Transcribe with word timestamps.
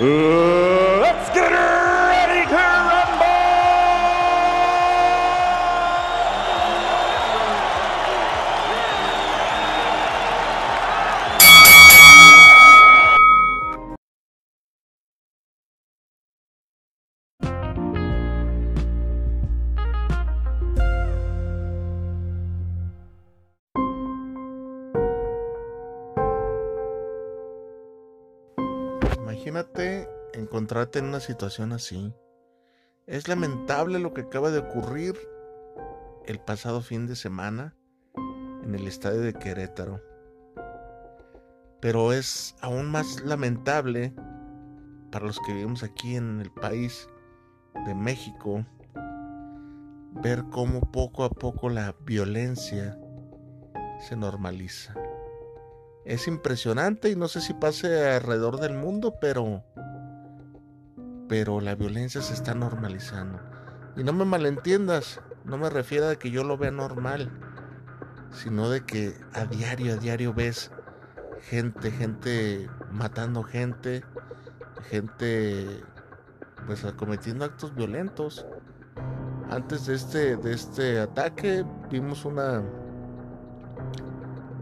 let's 0.00 1.28
get 1.34 1.50
ready 1.52 2.48
to 2.48 2.91
Imagínate 29.52 30.08
encontrarte 30.32 30.98
en 30.98 31.04
una 31.04 31.20
situación 31.20 31.74
así. 31.74 32.14
Es 33.06 33.28
lamentable 33.28 33.98
lo 33.98 34.14
que 34.14 34.22
acaba 34.22 34.50
de 34.50 34.60
ocurrir 34.60 35.14
el 36.24 36.40
pasado 36.40 36.80
fin 36.80 37.06
de 37.06 37.16
semana 37.16 37.76
en 38.64 38.74
el 38.74 38.86
estadio 38.86 39.20
de 39.20 39.34
Querétaro. 39.34 40.00
Pero 41.82 42.14
es 42.14 42.56
aún 42.62 42.90
más 42.90 43.20
lamentable 43.26 44.14
para 45.10 45.26
los 45.26 45.38
que 45.40 45.52
vivimos 45.52 45.82
aquí 45.82 46.16
en 46.16 46.40
el 46.40 46.50
país 46.50 47.06
de 47.84 47.94
México 47.94 48.64
ver 50.22 50.44
cómo 50.50 50.90
poco 50.90 51.24
a 51.24 51.30
poco 51.30 51.68
la 51.68 51.94
violencia 52.06 52.98
se 54.00 54.16
normaliza. 54.16 54.94
Es 56.04 56.26
impresionante 56.26 57.10
y 57.10 57.16
no 57.16 57.28
sé 57.28 57.40
si 57.40 57.54
pase 57.54 58.10
alrededor 58.10 58.58
del 58.58 58.74
mundo, 58.74 59.14
pero 59.20 59.64
pero 61.28 61.62
la 61.62 61.74
violencia 61.74 62.20
se 62.20 62.34
está 62.34 62.54
normalizando. 62.54 63.40
Y 63.96 64.04
no 64.04 64.12
me 64.12 64.26
malentiendas, 64.26 65.18
no 65.44 65.56
me 65.56 65.70
refiero 65.70 66.10
a 66.10 66.16
que 66.16 66.30
yo 66.30 66.44
lo 66.44 66.58
vea 66.58 66.70
normal, 66.70 67.30
sino 68.30 68.68
de 68.68 68.84
que 68.84 69.14
a 69.32 69.46
diario, 69.46 69.94
a 69.94 69.96
diario 69.96 70.34
ves 70.34 70.70
gente, 71.40 71.90
gente 71.90 72.68
matando 72.90 73.42
gente, 73.42 74.04
gente 74.90 75.82
pues 76.66 76.84
cometiendo 76.96 77.46
actos 77.46 77.74
violentos. 77.74 78.46
Antes 79.48 79.86
de 79.86 79.94
este, 79.94 80.36
de 80.36 80.52
este 80.52 81.00
ataque 81.00 81.64
vimos 81.90 82.26
una, 82.26 82.62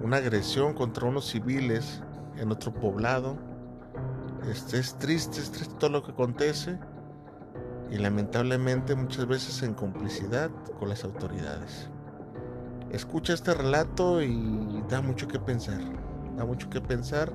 una 0.03 0.17
agresión 0.17 0.75
contra 0.75 1.07
unos 1.07 1.27
civiles 1.27 2.03
en 2.37 2.51
otro 2.51 2.73
poblado. 2.73 3.37
Este 4.51 4.79
es 4.79 4.95
triste, 4.99 5.41
es 5.41 5.51
triste 5.51 5.75
todo 5.79 5.91
lo 5.91 6.03
que 6.03 6.13
acontece 6.13 6.79
y 7.91 7.99
lamentablemente 7.99 8.95
muchas 8.95 9.27
veces 9.27 9.63
en 9.63 9.75
complicidad 9.75 10.51
con 10.79 10.89
las 10.89 11.05
autoridades. 11.05 11.91
Escucha 12.91 13.35
este 13.35 13.55
relato 13.55 14.23
y 14.23 14.83
da 14.89 15.01
mucho 15.03 15.29
que 15.29 15.39
pensar, 15.39 15.81
da 16.37 16.45
mucho 16.45 16.71
que 16.71 16.81
pensar 16.81 17.33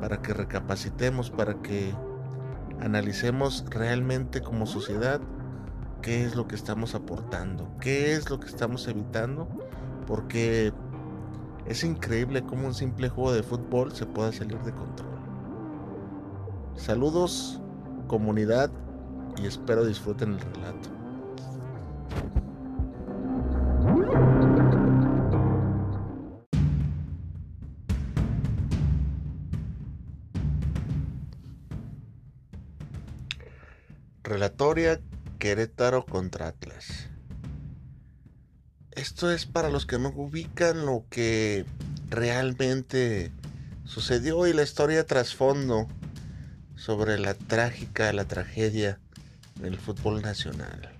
para 0.00 0.20
que 0.20 0.34
recapacitemos, 0.34 1.30
para 1.30 1.54
que 1.62 1.94
analicemos 2.80 3.64
realmente 3.70 4.42
como 4.42 4.66
sociedad 4.66 5.20
qué 6.02 6.24
es 6.24 6.36
lo 6.36 6.46
que 6.46 6.54
estamos 6.54 6.94
aportando, 6.94 7.70
qué 7.80 8.12
es 8.12 8.30
lo 8.30 8.40
que 8.40 8.46
estamos 8.46 8.86
evitando, 8.88 9.48
porque 10.06 10.72
es 11.68 11.84
increíble 11.84 12.42
cómo 12.42 12.66
un 12.66 12.74
simple 12.74 13.10
juego 13.10 13.32
de 13.32 13.42
fútbol 13.42 13.92
se 13.92 14.06
pueda 14.06 14.32
salir 14.32 14.58
de 14.60 14.72
control. 14.72 15.18
Saludos, 16.76 17.60
comunidad, 18.06 18.70
y 19.36 19.46
espero 19.46 19.84
disfruten 19.84 20.32
el 20.32 20.40
relato. 20.40 20.88
Relatoria 34.22 35.00
Querétaro 35.38 36.04
contra 36.04 36.48
Atlas. 36.48 37.07
Esto 38.98 39.30
es 39.30 39.46
para 39.46 39.70
los 39.70 39.86
que 39.86 39.96
no 39.96 40.08
ubican 40.08 40.84
lo 40.84 41.04
que 41.08 41.64
realmente 42.10 43.30
sucedió 43.84 44.44
y 44.48 44.52
la 44.52 44.64
historia 44.64 45.06
trasfondo 45.06 45.86
sobre 46.74 47.16
la 47.16 47.34
trágica, 47.34 48.12
la 48.12 48.24
tragedia 48.24 48.98
del 49.54 49.78
fútbol 49.78 50.20
nacional. 50.20 50.98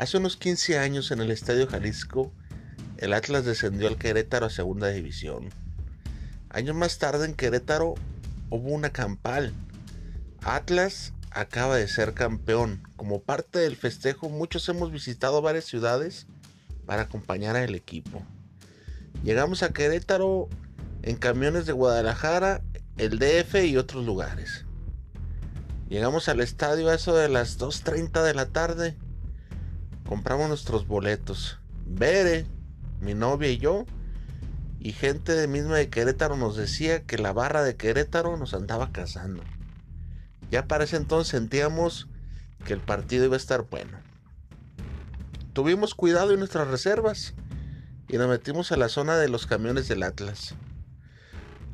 Hace 0.00 0.16
unos 0.16 0.36
15 0.36 0.80
años 0.80 1.12
en 1.12 1.20
el 1.20 1.30
Estadio 1.30 1.68
Jalisco, 1.68 2.32
el 2.96 3.12
Atlas 3.12 3.44
descendió 3.44 3.86
al 3.86 3.98
Querétaro 3.98 4.46
a 4.46 4.50
segunda 4.50 4.88
división. 4.88 5.48
Años 6.50 6.74
más 6.74 6.98
tarde 6.98 7.24
en 7.24 7.34
Querétaro 7.34 7.94
hubo 8.50 8.70
una 8.70 8.90
campal. 8.90 9.52
Atlas 10.42 11.12
acaba 11.30 11.76
de 11.76 11.88
ser 11.88 12.14
campeón. 12.14 12.82
Como 12.96 13.22
parte 13.22 13.58
del 13.58 13.76
festejo, 13.76 14.28
muchos 14.28 14.68
hemos 14.68 14.92
visitado 14.92 15.42
varias 15.42 15.64
ciudades 15.64 16.26
para 16.86 17.02
acompañar 17.02 17.56
al 17.56 17.74
equipo. 17.74 18.22
Llegamos 19.22 19.62
a 19.62 19.72
Querétaro 19.72 20.48
en 21.02 21.16
camiones 21.16 21.66
de 21.66 21.72
Guadalajara, 21.72 22.62
el 22.96 23.18
DF 23.18 23.64
y 23.64 23.76
otros 23.76 24.04
lugares. 24.04 24.64
Llegamos 25.88 26.28
al 26.28 26.40
estadio 26.40 26.88
a 26.88 26.94
eso 26.94 27.16
de 27.16 27.28
las 27.28 27.58
2.30 27.58 28.22
de 28.22 28.34
la 28.34 28.46
tarde. 28.46 28.96
Compramos 30.06 30.48
nuestros 30.48 30.86
boletos. 30.86 31.58
Bere, 31.86 32.46
mi 33.00 33.14
novia 33.14 33.50
y 33.50 33.58
yo, 33.58 33.86
y 34.80 34.92
gente 34.92 35.32
de 35.32 35.48
misma 35.48 35.76
de 35.76 35.88
Querétaro 35.88 36.36
nos 36.36 36.56
decía 36.56 37.04
que 37.04 37.18
la 37.18 37.32
barra 37.32 37.62
de 37.62 37.76
Querétaro 37.76 38.36
nos 38.36 38.54
andaba 38.54 38.92
cazando. 38.92 39.42
Ya 40.50 40.66
para 40.66 40.84
ese 40.84 40.96
entonces 40.96 41.30
sentíamos 41.30 42.08
que 42.64 42.72
el 42.72 42.80
partido 42.80 43.24
iba 43.24 43.34
a 43.34 43.38
estar 43.38 43.62
bueno. 43.68 43.98
Tuvimos 45.52 45.94
cuidado 45.94 46.32
en 46.32 46.38
nuestras 46.38 46.68
reservas 46.68 47.34
y 48.08 48.16
nos 48.16 48.28
metimos 48.28 48.72
a 48.72 48.76
la 48.76 48.88
zona 48.88 49.16
de 49.16 49.28
los 49.28 49.46
camiones 49.46 49.88
del 49.88 50.02
Atlas. 50.02 50.54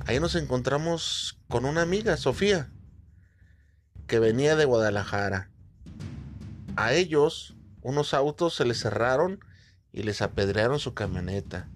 Ahí 0.07 0.21
nos 0.21 0.35
encontramos 0.35 1.39
con 1.49 1.65
una 1.65 1.83
amiga, 1.83 2.17
Sofía, 2.17 2.71
que 4.07 4.19
venía 4.19 4.57
de 4.57 4.65
Guadalajara. 4.65 5.51
A 6.77 6.93
ellos, 6.93 7.55
unos 7.83 8.15
autos 8.15 8.55
se 8.55 8.65
les 8.65 8.81
cerraron 8.81 9.41
y 9.93 10.03
les 10.03 10.23
apedrearon 10.23 10.79
su 10.79 10.93
camioneta. 10.93 11.69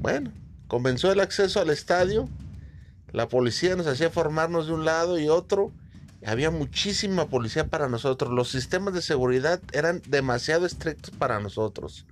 Bueno, 0.00 0.32
comenzó 0.68 1.10
el 1.10 1.20
acceso 1.20 1.60
al 1.60 1.70
estadio 1.70 2.28
la 3.12 3.28
policía 3.28 3.76
nos 3.76 3.86
hacía 3.86 4.10
formarnos 4.10 4.66
de 4.66 4.72
un 4.72 4.84
lado 4.84 5.18
y 5.18 5.28
otro. 5.28 5.72
Había 6.24 6.50
muchísima 6.50 7.28
policía 7.28 7.66
para 7.66 7.88
nosotros. 7.88 8.32
Los 8.32 8.48
sistemas 8.48 8.94
de 8.94 9.02
seguridad 9.02 9.60
eran 9.72 10.00
demasiado 10.08 10.64
estrictos 10.64 11.14
para 11.14 11.40
nosotros. 11.40 12.06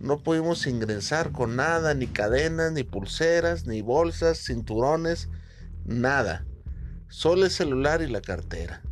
No 0.00 0.18
pudimos 0.18 0.66
ingresar 0.66 1.30
con 1.30 1.56
nada, 1.56 1.94
ni 1.94 2.06
cadenas, 2.06 2.72
ni 2.72 2.82
pulseras, 2.82 3.66
ni 3.66 3.80
bolsas, 3.80 4.38
cinturones, 4.38 5.28
nada. 5.84 6.44
Solo 7.08 7.44
el 7.44 7.50
celular 7.50 8.02
y 8.02 8.08
la 8.08 8.20
cartera. 8.20 8.82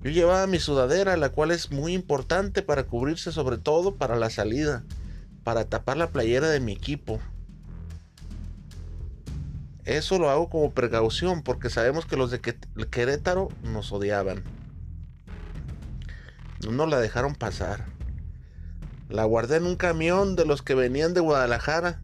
Yo 0.00 0.10
llevaba 0.10 0.46
mi 0.46 0.58
sudadera, 0.58 1.16
la 1.16 1.30
cual 1.30 1.52
es 1.52 1.70
muy 1.70 1.94
importante 1.94 2.62
para 2.62 2.84
cubrirse 2.84 3.30
sobre 3.30 3.58
todo 3.58 3.96
para 3.96 4.16
la 4.16 4.30
salida, 4.30 4.84
para 5.44 5.64
tapar 5.64 5.96
la 5.96 6.10
playera 6.10 6.48
de 6.48 6.60
mi 6.60 6.72
equipo. 6.72 7.20
Eso 9.86 10.18
lo 10.18 10.30
hago 10.30 10.50
como 10.50 10.72
precaución 10.72 11.42
porque 11.42 11.70
sabemos 11.70 12.06
que 12.06 12.16
los 12.16 12.32
de 12.32 12.40
Querétaro 12.40 13.48
nos 13.62 13.92
odiaban. 13.92 14.42
No 16.64 16.72
nos 16.72 16.90
la 16.90 16.98
dejaron 16.98 17.36
pasar. 17.36 17.86
La 19.08 19.24
guardé 19.24 19.58
en 19.58 19.66
un 19.66 19.76
camión 19.76 20.34
de 20.34 20.44
los 20.44 20.62
que 20.62 20.74
venían 20.74 21.14
de 21.14 21.20
Guadalajara. 21.20 22.02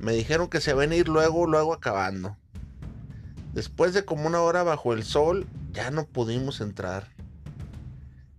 Me 0.00 0.12
dijeron 0.12 0.48
que 0.48 0.60
se 0.60 0.74
ven 0.74 0.90
a 0.90 0.96
ir 0.96 1.08
luego, 1.08 1.46
luego 1.46 1.72
acabando. 1.72 2.36
Después 3.52 3.94
de 3.94 4.04
como 4.04 4.26
una 4.26 4.40
hora 4.40 4.64
bajo 4.64 4.92
el 4.92 5.04
sol, 5.04 5.46
ya 5.70 5.92
no 5.92 6.04
pudimos 6.04 6.60
entrar. 6.60 7.08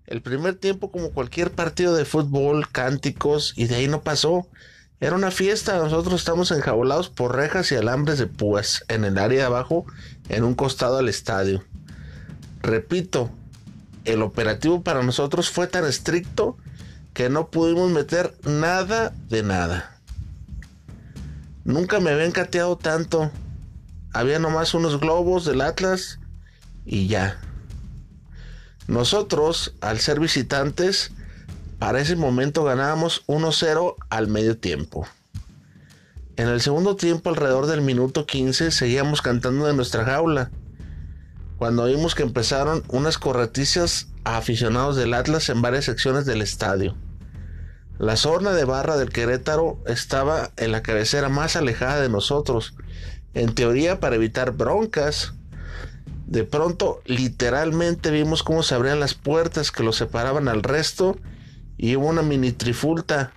El 0.05 0.21
primer 0.21 0.55
tiempo, 0.55 0.91
como 0.91 1.11
cualquier 1.11 1.51
partido 1.51 1.95
de 1.95 2.03
fútbol, 2.03 2.69
cánticos, 2.69 3.53
y 3.55 3.67
de 3.67 3.75
ahí 3.75 3.87
no 3.87 4.01
pasó. 4.01 4.49
Era 5.01 5.15
una 5.15 5.31
fiesta, 5.31 5.79
nosotros 5.79 6.21
estamos 6.21 6.51
enjaulados 6.51 7.09
por 7.09 7.35
rejas 7.35 7.71
y 7.71 7.75
alambres 7.75 8.19
de 8.19 8.27
púas 8.27 8.85
en 8.87 9.03
el 9.03 9.17
área 9.17 9.39
de 9.39 9.45
abajo, 9.45 9.87
en 10.29 10.43
un 10.43 10.53
costado 10.53 10.99
al 10.99 11.09
estadio. 11.09 11.63
Repito, 12.61 13.31
el 14.05 14.21
operativo 14.21 14.83
para 14.83 15.01
nosotros 15.01 15.49
fue 15.49 15.65
tan 15.65 15.85
estricto 15.85 16.55
que 17.15 17.29
no 17.29 17.49
pudimos 17.49 17.89
meter 17.89 18.35
nada 18.43 19.11
de 19.27 19.41
nada. 19.41 19.97
Nunca 21.63 21.99
me 21.99 22.11
habían 22.11 22.31
cateado 22.31 22.77
tanto. 22.77 23.31
Había 24.13 24.37
nomás 24.37 24.75
unos 24.75 24.99
globos 24.99 25.45
del 25.45 25.61
Atlas 25.61 26.19
y 26.85 27.07
ya. 27.07 27.39
Nosotros, 28.87 29.73
al 29.81 29.99
ser 29.99 30.19
visitantes, 30.19 31.11
para 31.81 31.99
ese 31.99 32.15
momento 32.15 32.63
ganábamos 32.63 33.25
1-0 33.25 33.95
al 34.11 34.27
medio 34.27 34.55
tiempo. 34.55 35.07
En 36.35 36.47
el 36.47 36.61
segundo 36.61 36.95
tiempo, 36.95 37.31
alrededor 37.31 37.65
del 37.65 37.81
minuto 37.81 38.27
15, 38.27 38.69
seguíamos 38.69 39.23
cantando 39.23 39.65
de 39.65 39.73
nuestra 39.73 40.05
jaula. 40.05 40.51
Cuando 41.57 41.85
vimos 41.85 42.13
que 42.13 42.21
empezaron 42.21 42.83
unas 42.89 43.17
correticias 43.17 44.09
a 44.25 44.37
aficionados 44.37 44.95
del 44.95 45.15
Atlas 45.15 45.49
en 45.49 45.63
varias 45.63 45.85
secciones 45.85 46.27
del 46.27 46.43
estadio. 46.43 46.95
La 47.97 48.15
zona 48.15 48.51
de 48.51 48.65
barra 48.65 48.95
del 48.95 49.09
Querétaro 49.09 49.79
estaba 49.87 50.51
en 50.57 50.71
la 50.73 50.83
cabecera 50.83 51.29
más 51.29 51.55
alejada 51.55 51.99
de 51.99 52.09
nosotros, 52.09 52.75
en 53.33 53.55
teoría 53.55 53.99
para 53.99 54.17
evitar 54.17 54.51
broncas. 54.51 55.33
De 56.27 56.43
pronto, 56.43 57.01
literalmente 57.05 58.11
vimos 58.11 58.43
cómo 58.43 58.61
se 58.61 58.75
abrían 58.75 58.99
las 58.99 59.15
puertas 59.15 59.71
que 59.71 59.81
los 59.81 59.95
separaban 59.95 60.47
al 60.47 60.61
resto 60.61 61.17
y 61.81 61.95
hubo 61.95 62.07
una 62.07 62.21
mini 62.21 62.51
trifulta, 62.51 63.33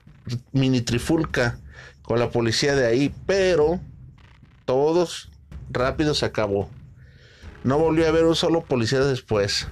mini 0.52 0.82
trifulca 0.82 1.58
con 2.02 2.18
la 2.18 2.30
policía 2.30 2.76
de 2.76 2.86
ahí, 2.86 3.12
pero 3.24 3.80
todos 4.66 5.30
rápido 5.70 6.14
se 6.14 6.26
acabó. 6.26 6.68
No 7.64 7.78
volvió 7.78 8.04
a 8.04 8.10
haber 8.10 8.26
un 8.26 8.36
solo 8.36 8.60
policía 8.62 9.00
después. 9.00 9.66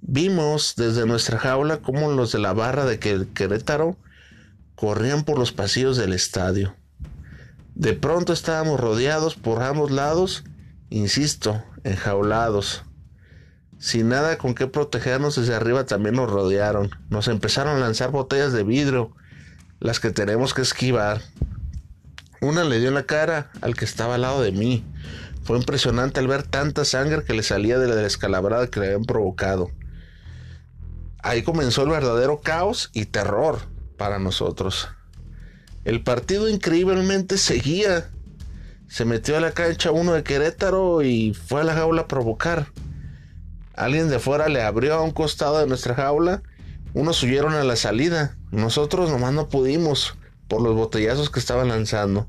Vimos 0.00 0.74
desde 0.76 1.04
nuestra 1.04 1.36
jaula 1.36 1.78
cómo 1.78 2.12
los 2.12 2.30
de 2.30 2.38
la 2.38 2.52
barra 2.52 2.84
de 2.84 3.00
Querétaro 3.00 3.96
corrían 4.76 5.24
por 5.24 5.36
los 5.36 5.50
pasillos 5.50 5.96
del 5.96 6.12
estadio. 6.12 6.76
De 7.74 7.92
pronto 7.92 8.32
estábamos 8.32 8.78
rodeados 8.78 9.34
por 9.34 9.64
ambos 9.64 9.90
lados, 9.90 10.44
insisto, 10.90 11.60
enjaulados. 11.82 12.84
Sin 13.82 14.08
nada 14.08 14.38
con 14.38 14.54
qué 14.54 14.68
protegernos 14.68 15.34
desde 15.34 15.54
arriba 15.54 15.84
también 15.84 16.14
nos 16.14 16.30
rodearon. 16.30 16.90
Nos 17.10 17.26
empezaron 17.26 17.76
a 17.76 17.80
lanzar 17.80 18.12
botellas 18.12 18.52
de 18.52 18.62
vidrio, 18.62 19.10
las 19.80 19.98
que 19.98 20.10
tenemos 20.10 20.54
que 20.54 20.62
esquivar. 20.62 21.20
Una 22.40 22.62
le 22.62 22.78
dio 22.78 22.88
en 22.88 22.94
la 22.94 23.02
cara 23.02 23.50
al 23.60 23.74
que 23.74 23.84
estaba 23.84 24.14
al 24.14 24.22
lado 24.22 24.40
de 24.40 24.52
mí. 24.52 24.84
Fue 25.42 25.58
impresionante 25.58 26.20
al 26.20 26.28
ver 26.28 26.44
tanta 26.44 26.84
sangre 26.84 27.24
que 27.24 27.34
le 27.34 27.42
salía 27.42 27.78
de 27.78 27.88
la 27.88 27.96
descalabrada 27.96 28.68
que 28.68 28.78
le 28.78 28.86
habían 28.86 29.04
provocado 29.04 29.70
ahí 31.22 31.42
comenzó 31.42 31.84
el 31.84 31.90
verdadero 31.90 32.40
caos 32.40 32.90
y 32.92 33.06
terror 33.06 33.60
para 33.96 34.18
nosotros. 34.18 34.88
El 35.84 36.02
partido 36.02 36.48
increíblemente 36.48 37.38
seguía. 37.38 38.10
Se 38.88 39.04
metió 39.04 39.36
a 39.36 39.40
la 39.40 39.52
cancha 39.52 39.90
uno 39.90 40.12
de 40.12 40.22
Querétaro 40.22 41.02
y 41.02 41.32
fue 41.32 41.62
a 41.62 41.64
la 41.64 41.74
jaula 41.74 42.02
a 42.02 42.08
provocar. 42.08 42.66
Alguien 43.74 44.08
de 44.08 44.18
fuera 44.18 44.48
le 44.48 44.62
abrió 44.62 44.94
a 44.94 45.02
un 45.02 45.10
costado 45.10 45.58
de 45.58 45.66
nuestra 45.66 45.94
jaula. 45.94 46.42
Unos 46.94 47.22
huyeron 47.22 47.54
a 47.54 47.64
la 47.64 47.76
salida. 47.76 48.36
Nosotros 48.50 49.10
nomás 49.10 49.32
no 49.32 49.48
pudimos 49.48 50.16
por 50.48 50.62
los 50.62 50.74
botellazos 50.74 51.30
que 51.30 51.40
estaban 51.40 51.68
lanzando. 51.68 52.28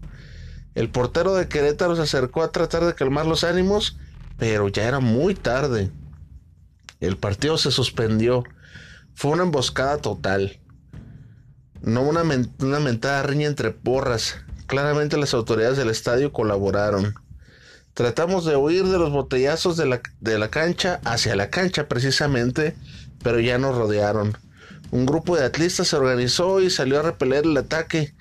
El 0.76 0.90
portero 0.90 1.36
de 1.36 1.48
Querétaro 1.48 1.96
se 1.96 2.04
acercó 2.04 2.44
a 2.44 2.52
tratar 2.52 2.86
de 2.86 2.96
calmar 2.96 3.26
los 3.26 3.44
ánimos, 3.44 3.98
pero 4.38 4.70
ya 4.70 4.88
era 4.88 5.00
muy 5.00 5.36
tarde. 5.36 5.92
El 7.00 7.18
partido 7.18 7.58
se 7.58 7.72
suspendió 7.72 8.44
fue 9.16 9.32
una 9.32 9.44
emboscada 9.44 9.98
total. 9.98 10.60
No 11.82 12.02
una, 12.02 12.24
mentada 12.24 13.24
riña 13.24 13.48
entre 13.48 13.72
porras. 13.72 14.38
Claramente 14.68 15.18
las 15.18 15.34
autoridades 15.34 15.78
del 15.78 15.90
estadio 15.90 16.34
colaboraron. 16.34 17.14
Tratamos 17.94 18.46
de 18.46 18.56
huir 18.56 18.86
de 18.86 18.98
los 18.98 19.12
botellazos 19.12 19.78
de 19.78 19.86
la, 19.86 20.02
de 20.20 20.40
la 20.40 20.50
cancha 20.50 21.00
hacia 21.06 21.36
la 21.36 21.50
cancha 21.50 21.88
precisamente, 21.88 22.76
pero 23.22 23.40
ya 23.40 23.58
nos 23.58 23.76
rodearon. 23.76 24.38
Un 24.92 25.06
grupo 25.06 25.36
de 25.36 25.46
atlistas 25.46 25.90
se 25.90 25.96
organizó 25.96 26.62
y 26.62 26.70
salió 26.70 27.00
a 27.00 27.04
repeler 27.04 27.46
el 27.46 27.58
ataque. 27.58 28.14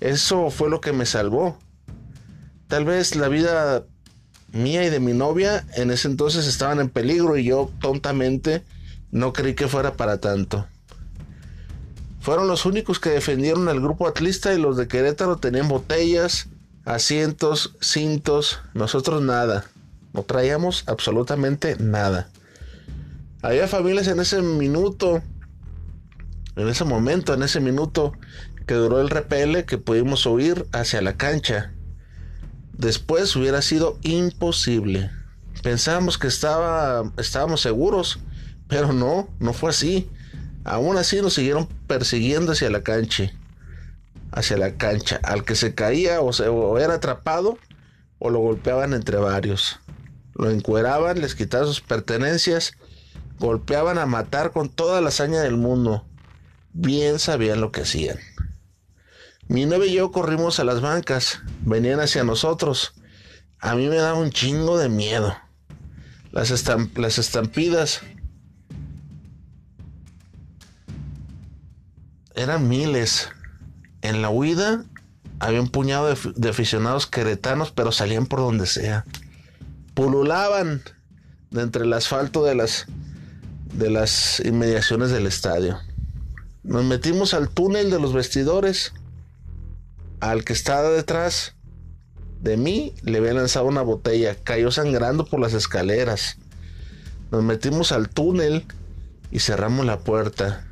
Eso 0.00 0.50
fue 0.50 0.68
lo 0.68 0.80
que 0.80 0.92
me 0.92 1.06
salvó. 1.06 1.58
Tal 2.68 2.84
vez 2.84 3.16
la 3.16 3.28
vida 3.28 3.84
mía 4.52 4.84
y 4.84 4.90
de 4.90 5.00
mi 5.00 5.12
novia 5.12 5.66
en 5.74 5.90
ese 5.90 6.08
entonces 6.08 6.46
estaban 6.46 6.80
en 6.80 6.88
peligro 6.88 7.36
y 7.36 7.44
yo 7.44 7.70
tontamente 7.80 8.62
no 9.10 9.32
creí 9.32 9.54
que 9.54 9.68
fuera 9.68 9.94
para 9.94 10.18
tanto. 10.18 10.66
Fueron 12.20 12.48
los 12.48 12.64
únicos 12.64 13.00
que 13.00 13.10
defendieron 13.10 13.68
al 13.68 13.80
grupo 13.80 14.08
atlista 14.08 14.54
y 14.54 14.58
los 14.58 14.76
de 14.76 14.88
Querétaro 14.88 15.36
tenían 15.36 15.68
botellas, 15.68 16.48
asientos, 16.84 17.76
cintos, 17.80 18.60
nosotros 18.74 19.22
nada. 19.22 19.64
No 20.12 20.22
traíamos 20.22 20.84
absolutamente 20.86 21.76
nada. 21.78 22.28
Había 23.42 23.68
familias 23.68 24.06
en 24.08 24.20
ese 24.20 24.40
minuto, 24.42 25.22
en 26.56 26.68
ese 26.68 26.84
momento, 26.84 27.34
en 27.34 27.42
ese 27.42 27.60
minuto 27.60 28.12
que 28.66 28.74
duró 28.74 29.00
el 29.00 29.10
repele, 29.10 29.64
que 29.64 29.78
pudimos 29.78 30.24
huir 30.24 30.66
hacia 30.72 31.02
la 31.02 31.16
cancha. 31.16 31.72
Después 32.72 33.34
hubiera 33.36 33.60
sido 33.60 33.98
imposible. 34.02 35.10
Pensábamos 35.62 36.18
que 36.18 36.28
estaba, 36.28 37.12
estábamos 37.16 37.60
seguros 37.60 38.18
pero 38.68 38.92
no, 38.92 39.28
no 39.38 39.52
fue 39.52 39.70
así. 39.70 40.08
Aún 40.64 40.96
así 40.96 41.20
nos 41.20 41.34
siguieron 41.34 41.68
persiguiendo 41.86 42.52
hacia 42.52 42.70
la 42.70 42.82
cancha. 42.82 43.32
Hacia 44.34 44.58
la 44.58 44.74
cancha. 44.74 45.20
Al 45.22 45.44
que 45.44 45.54
se 45.54 45.74
caía 45.74 46.20
o, 46.20 46.32
se, 46.32 46.44
era 46.80 46.94
atrapado 46.94 47.58
o 48.18 48.30
lo 48.30 48.40
golpeaban 48.40 48.92
entre 48.92 49.16
varios. 49.16 49.80
Lo 50.34 50.50
encueraban, 50.50 51.20
les 51.20 51.34
quitaban 51.34 51.68
sus 51.68 51.80
pertenencias, 51.80 52.72
golpeaban 53.38 53.98
a 53.98 54.06
matar 54.06 54.50
con 54.50 54.68
toda 54.68 55.00
la 55.00 55.08
hazaña 55.08 55.40
del 55.40 55.56
mundo. 55.56 56.04
Bien 56.72 57.18
sabían 57.18 57.60
lo 57.60 57.70
que 57.70 57.82
hacían. 57.82 58.18
Mi 59.46 59.66
novia 59.66 59.86
y 59.86 59.94
yo 59.94 60.10
corrimos 60.10 60.58
a 60.58 60.64
las 60.64 60.80
bancas, 60.80 61.40
venían 61.60 62.00
hacia 62.00 62.24
nosotros. 62.24 62.94
A 63.60 63.76
mí 63.76 63.88
me 63.88 63.96
daba 63.96 64.18
un 64.18 64.30
chingo 64.30 64.78
de 64.78 64.88
miedo. 64.88 65.36
Las, 66.32 66.50
las 66.96 67.18
estampidas 67.18 68.02
eran 72.34 72.68
miles. 72.68 73.28
En 74.04 74.20
la 74.20 74.28
huida 74.28 74.84
había 75.40 75.62
un 75.62 75.70
puñado 75.70 76.14
de, 76.14 76.48
aficionados 76.50 77.06
queretanos, 77.06 77.70
pero 77.72 77.90
salían 77.90 78.26
por 78.26 78.40
donde 78.40 78.66
sea. 78.66 79.06
Pululaban 79.94 80.82
de 81.50 81.62
entre 81.62 81.84
el 81.84 81.92
asfalto 81.94 82.44
de 82.44 82.54
las, 82.54 82.84
de 83.72 83.88
las 83.88 84.40
inmediaciones 84.40 85.10
del 85.10 85.26
estadio. 85.26 85.78
Nos 86.62 86.84
metimos 86.84 87.32
al 87.32 87.48
túnel 87.48 87.90
de 87.90 87.98
los 87.98 88.12
vestidores. 88.12 88.92
Al 90.20 90.44
que 90.44 90.52
estaba 90.52 90.90
detrás 90.90 91.54
de 92.42 92.58
mí 92.58 92.92
le 93.04 93.18
había 93.18 93.32
lanzado 93.32 93.64
una 93.64 93.80
botella. 93.80 94.36
Cayó 94.36 94.70
sangrando 94.70 95.24
por 95.24 95.40
las 95.40 95.54
escaleras. 95.54 96.36
Nos 97.30 97.42
metimos 97.42 97.90
al 97.90 98.10
túnel 98.10 98.66
y 99.30 99.38
cerramos 99.38 99.86
la 99.86 100.00
puerta 100.00 100.66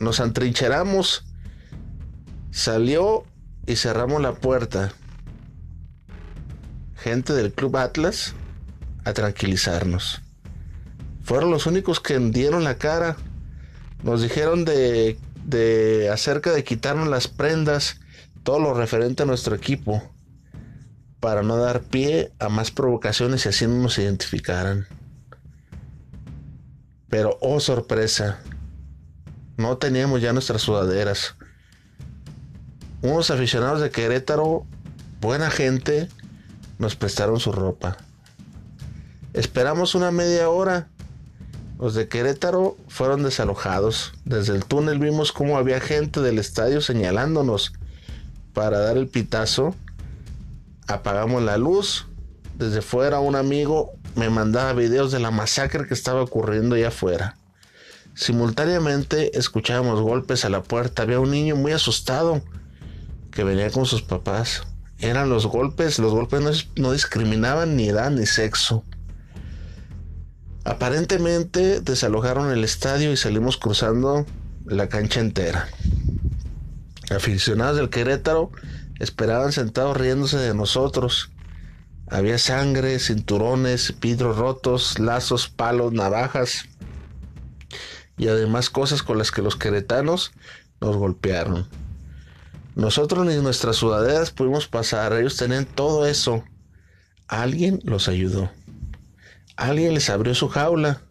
nos 0.00 0.18
antrincheramos, 0.18 1.24
salió 2.50 3.24
y 3.66 3.76
cerramos 3.76 4.20
la 4.20 4.32
puerta. 4.32 4.92
Gente 6.96 7.32
del 7.32 7.52
Club 7.52 7.76
Atlas 7.76 8.34
a 9.04 9.12
tranquilizarnos. 9.12 10.20
Fueron 11.22 11.50
los 11.50 11.66
únicos 11.66 12.00
que 12.00 12.18
dieron 12.18 12.64
la 12.64 12.76
cara. 12.76 13.16
Nos 14.02 14.22
dijeron 14.22 14.64
de, 14.64 15.18
de 15.44 16.10
acerca 16.12 16.52
de 16.52 16.64
quitarnos 16.64 17.08
las 17.08 17.28
prendas, 17.28 18.00
todo 18.42 18.58
lo 18.58 18.74
referente 18.74 19.22
a 19.22 19.26
nuestro 19.26 19.54
equipo, 19.54 20.02
para 21.20 21.42
no 21.42 21.56
dar 21.56 21.82
pie 21.82 22.32
a 22.38 22.48
más 22.48 22.70
provocaciones 22.70 23.44
y 23.44 23.50
así 23.50 23.66
no 23.66 23.76
nos 23.76 23.98
identificaran. 23.98 24.86
Pero, 27.08 27.38
oh 27.40 27.60
sorpresa, 27.60 28.40
no 29.56 29.76
teníamos 29.76 30.22
ya 30.22 30.32
nuestras 30.32 30.62
sudaderas. 30.62 31.36
Unos 33.02 33.30
aficionados 33.30 33.80
de 33.80 33.90
Querétaro, 33.90 34.66
buena 35.22 35.50
gente, 35.50 36.10
nos 36.78 36.96
prestaron 36.96 37.40
su 37.40 37.50
ropa. 37.50 37.96
Esperamos 39.32 39.94
una 39.94 40.10
media 40.10 40.50
hora. 40.50 40.88
Los 41.78 41.94
de 41.94 42.08
Querétaro 42.08 42.76
fueron 42.88 43.22
desalojados. 43.22 44.12
Desde 44.26 44.54
el 44.54 44.66
túnel 44.66 44.98
vimos 44.98 45.32
cómo 45.32 45.56
había 45.56 45.80
gente 45.80 46.20
del 46.20 46.38
estadio 46.38 46.82
señalándonos 46.82 47.72
para 48.52 48.80
dar 48.80 48.98
el 48.98 49.08
pitazo. 49.08 49.74
Apagamos 50.86 51.42
la 51.42 51.56
luz. 51.56 52.06
Desde 52.58 52.82
fuera 52.82 53.20
un 53.20 53.34
amigo 53.34 53.92
me 54.14 54.28
mandaba 54.28 54.74
videos 54.74 55.10
de 55.10 55.20
la 55.20 55.30
masacre 55.30 55.86
que 55.86 55.94
estaba 55.94 56.20
ocurriendo 56.20 56.74
allá 56.74 56.88
afuera. 56.88 57.38
Simultáneamente 58.12 59.38
escuchábamos 59.38 60.02
golpes 60.02 60.44
a 60.44 60.50
la 60.50 60.62
puerta. 60.62 61.04
Había 61.04 61.18
un 61.18 61.30
niño 61.30 61.56
muy 61.56 61.72
asustado 61.72 62.42
que 63.30 63.44
venía 63.44 63.70
con 63.70 63.86
sus 63.86 64.02
papás. 64.02 64.62
Eran 64.98 65.30
los 65.30 65.46
golpes, 65.46 65.98
los 65.98 66.12
golpes 66.12 66.68
no, 66.76 66.92
discriminaban 66.92 67.76
ni 67.76 67.88
edad 67.88 68.10
ni 68.10 68.26
sexo. 68.26 68.84
Aparentemente 70.64 71.80
desalojaron 71.80 72.50
el 72.50 72.64
estadio 72.64 73.10
y 73.12 73.16
salimos 73.16 73.56
cruzando 73.56 74.26
la 74.66 74.88
cancha 74.88 75.20
entera. 75.20 75.68
Aficionados 77.10 77.76
del 77.76 77.88
Querétaro 77.88 78.50
esperaban 78.98 79.52
sentados 79.52 79.96
riéndose 79.96 80.36
de 80.36 80.54
nosotros. 80.54 81.30
Había 82.08 82.38
sangre, 82.38 82.98
cinturones, 82.98 83.94
vidrios 84.00 84.36
rotos, 84.36 84.98
lazos, 84.98 85.48
palos, 85.48 85.92
navajas 85.92 86.64
y 88.18 88.28
además 88.28 88.68
cosas 88.68 89.02
con 89.02 89.16
las 89.16 89.30
que 89.30 89.40
los 89.40 89.56
queretanos 89.56 90.32
nos 90.80 90.96
golpearon. 90.96 91.66
Nosotros 92.74 93.26
ni 93.26 93.36
nuestras 93.36 93.76
sudaderas 93.76 94.30
pudimos 94.30 94.68
pasar, 94.68 95.12
ellos 95.12 95.36
tenían 95.36 95.66
todo 95.66 96.06
eso. 96.06 96.44
Alguien 97.28 97.80
los 97.84 98.08
ayudó. 98.08 98.50
Alguien 99.56 99.94
les 99.94 100.08
abrió 100.10 100.34
su 100.34 100.48
jaula. 100.48 101.02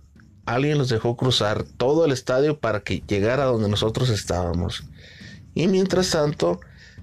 Alguien 0.45 0.77
los 0.77 0.89
dejó 0.89 1.15
cruzar 1.15 1.63
todo 1.63 2.05
el 2.05 2.11
estadio 2.11 2.59
para 2.59 2.79
que 2.79 3.03
llegara 3.07 3.45
donde 3.45 3.69
nosotros 3.69 4.09
estábamos. 4.09 4.83
Y 5.53 5.67
mientras 5.67 6.09
tanto, 6.09 6.59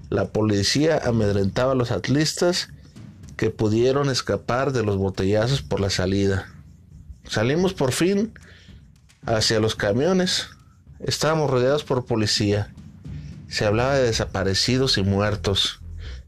la 0.09 0.31
policía 0.31 0.99
amedrentaba 1.03 1.71
a 1.71 1.75
los 1.75 1.91
atlistas 1.91 2.69
que 3.37 3.49
pudieron 3.49 4.09
escapar 4.09 4.73
de 4.73 4.83
los 4.83 4.97
botellazos 4.97 5.61
por 5.61 5.79
la 5.79 5.89
salida. 5.89 6.47
Salimos 7.23 7.73
por 7.73 7.91
fin 7.91 8.33
hacia 9.25 9.59
los 9.59 9.75
camiones. 9.75 10.49
Estábamos 10.99 11.49
rodeados 11.49 11.83
por 11.83 12.05
policía. 12.05 12.73
Se 13.47 13.65
hablaba 13.65 13.95
de 13.95 14.03
desaparecidos 14.03 14.97
y 14.97 15.03
muertos. 15.03 15.81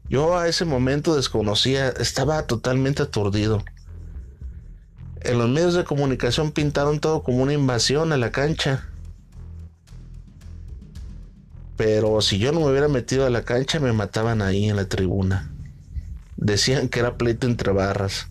Yo 0.08 0.38
a 0.38 0.48
ese 0.48 0.64
momento 0.64 1.14
desconocía, 1.14 1.88
estaba 1.88 2.46
totalmente 2.46 3.02
aturdido. 3.02 3.64
En 5.20 5.38
los 5.38 5.48
medios 5.48 5.74
de 5.74 5.84
comunicación 5.84 6.50
pintaron 6.50 6.98
todo 6.98 7.22
como 7.22 7.42
una 7.42 7.52
invasión 7.52 8.12
a 8.12 8.16
la 8.16 8.32
cancha. 8.32 8.88
Pero 11.76 12.20
si 12.22 12.38
yo 12.38 12.52
no 12.52 12.60
me 12.60 12.70
hubiera 12.70 12.88
metido 12.88 13.26
a 13.26 13.30
la 13.30 13.44
cancha 13.44 13.80
me 13.80 13.92
mataban 13.92 14.42
ahí 14.42 14.68
en 14.68 14.76
la 14.76 14.86
tribuna. 14.86 15.50
Decían 16.36 16.88
que 16.88 17.00
era 17.00 17.16
pleito 17.16 17.46
entre 17.46 17.72
barras. 17.72 18.28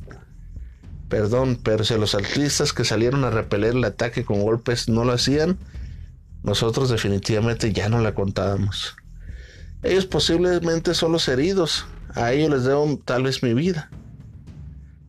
Perdón, 1.09 1.59
pero 1.63 1.83
si 1.83 1.95
los 1.95 2.13
atlistas 2.13 2.73
que 2.73 2.85
salieron 2.85 3.23
a 3.23 3.29
repeler 3.29 3.71
el 3.75 3.83
ataque 3.83 4.25
con 4.25 4.41
golpes 4.41 4.89
no 4.89 5.05
lo 5.05 5.13
hacían, 5.13 5.57
nosotros 6.43 6.89
definitivamente 6.89 7.73
ya 7.73 7.89
no 7.89 7.99
la 7.99 8.13
contábamos. 8.13 8.95
Ellos 9.83 10.05
posiblemente 10.05 10.93
son 10.93 11.11
los 11.11 11.27
heridos, 11.27 11.85
a 12.15 12.33
ellos 12.33 12.49
les 12.49 12.63
debo 12.63 12.99
tal 13.05 13.23
vez 13.23 13.43
mi 13.43 13.53
vida. 13.53 13.89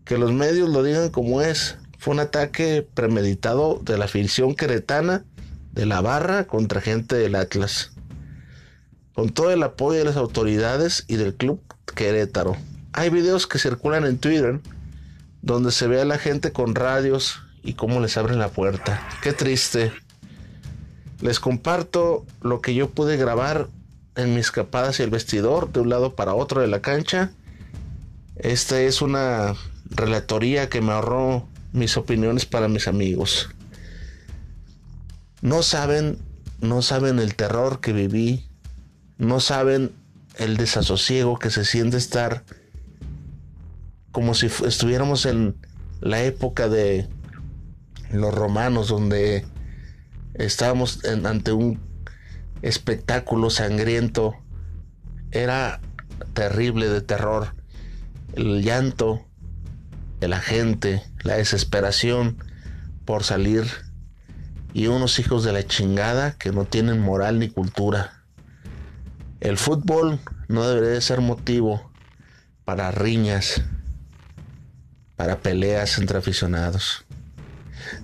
Que 0.05 0.19
los 0.19 0.33
medios 0.33 0.69
lo 0.69 0.83
digan 0.83 1.11
como 1.11 1.41
es, 1.41 1.79
fue 1.99 2.15
un 2.15 2.21
ataque 2.21 2.87
premeditado 2.95 3.81
de 3.85 3.99
la 3.99 4.09
ficción 4.09 4.55
queretana 4.55 5.25
de 5.73 5.87
la 5.87 6.01
barra 6.01 6.47
contra 6.47 6.81
gente 6.81 7.17
del 7.17 7.35
Atlas. 7.35 7.93
Con 9.13 9.31
todo 9.31 9.51
el 9.51 9.63
apoyo 9.63 9.99
de 9.99 10.05
las 10.05 10.17
autoridades 10.17 11.05
y 11.09 11.17
del 11.17 11.35
club 11.35 11.61
Querétaro. 11.95 12.57
Hay 12.93 13.11
videos 13.11 13.47
que 13.47 13.59
circulan 13.59 14.05
en 14.05 14.19
Twitter 14.19 14.61
donde 15.43 15.73
se 15.73 15.87
ve 15.87 16.01
a 16.01 16.05
la 16.05 16.19
gente 16.19 16.53
con 16.53 16.75
radios 16.75 17.41
y 17.63 17.75
cómo 17.75 18.01
les 18.01 18.17
abren 18.17 18.39
la 18.39 18.49
puerta. 18.49 19.07
Qué 19.23 19.33
triste. 19.33 19.93
Les 21.21 21.41
comparto 21.41 22.25
lo 22.41 22.61
que 22.61 22.75
yo 22.75 22.91
pude 22.91 23.17
grabar 23.17 23.69
en 24.17 24.35
mis 24.35 24.47
escapadas 24.47 25.01
y 25.01 25.03
el 25.03 25.11
vestidor 25.11 25.73
de 25.73 25.81
un 25.81 25.91
lado 25.91 26.15
para 26.15 26.35
otro 26.35 26.61
de 26.61 26.67
la 26.67 26.81
cancha. 26.81 27.33
Esta 28.37 28.81
es 28.81 29.03
una 29.03 29.55
relatoría 29.91 30.69
que 30.69 30.81
me 30.81 30.93
ahorró 30.93 31.47
mis 31.73 31.97
opiniones 31.97 32.47
para 32.47 32.69
mis 32.69 32.89
amigos. 32.89 33.51
No 35.43 35.63
saben, 35.63 36.19
no 36.61 36.83
saben 36.83 37.19
el 37.19 37.35
terror 37.35 37.81
que 37.81 37.93
viví, 37.93 38.47
no 39.19 39.41
saben 39.41 39.93
el 40.37 40.57
desasosiego 40.57 41.39
que 41.39 41.51
se 41.51 41.65
siente 41.65 41.97
estar 41.97 42.45
como 44.13 44.35
si 44.35 44.47
estuviéramos 44.47 45.27
en 45.27 45.55
la 46.01 46.23
época 46.23 46.69
de 46.69 47.09
los 48.11 48.35
romanos, 48.35 48.89
donde 48.89 49.47
estábamos 50.45 51.05
ante 51.05 51.53
un 51.53 51.81
espectáculo 52.63 53.51
sangriento. 53.51 54.35
Era 55.31 55.81
terrible 56.35 56.89
de 56.89 57.01
terror. 57.01 57.55
El 58.35 58.63
llanto 58.63 59.27
de 60.21 60.29
la 60.29 60.41
gente, 60.41 61.03
la 61.23 61.37
desesperación 61.37 62.39
por 63.05 63.25
salir 63.25 63.67
y 64.73 64.87
unos 64.87 65.19
hijos 65.19 65.45
de 65.45 65.53
la 65.53 65.67
chingada 65.67 66.33
que 66.33 66.53
no 66.53 66.65
tienen 66.65 67.01
moral 67.01 67.39
ni 67.39 67.49
cultura. 67.49 68.25
El 69.41 69.57
fútbol 69.57 70.21
no 70.49 70.69
debería 70.69 71.01
ser 71.01 71.21
motivo 71.21 71.91
para 72.65 72.91
riñas, 72.91 73.63
para 75.17 75.41
peleas 75.41 75.99
entre 75.99 76.19
aficionados. 76.19 77.05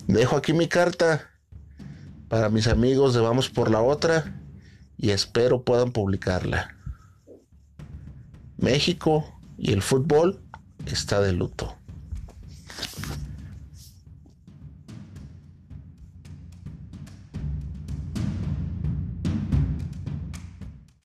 Dejo 0.06 0.36
aquí 0.36 0.52
mi 0.52 0.66
carta 0.66 1.30
para 2.28 2.48
mis 2.48 2.66
amigos 2.66 3.14
de 3.14 3.20
Vamos 3.20 3.48
por 3.48 3.70
la 3.70 3.80
Otra 3.80 4.40
y 4.96 5.10
espero 5.10 5.62
puedan 5.62 5.92
publicarla. 5.92 6.76
México 8.56 9.38
y 9.58 9.72
el 9.72 9.82
fútbol 9.82 10.40
está 10.86 11.20
de 11.20 11.32
luto. 11.32 11.75